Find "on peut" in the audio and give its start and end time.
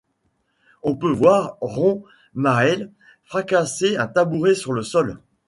0.81-1.11